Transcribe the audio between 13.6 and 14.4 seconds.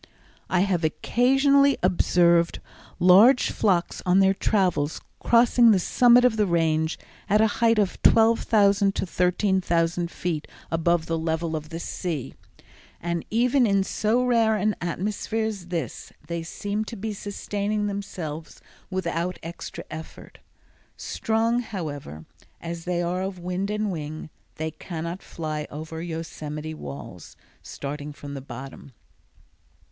in so